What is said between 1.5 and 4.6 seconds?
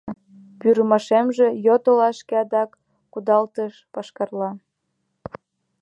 йот олашке адак кудалтыш пашкарла.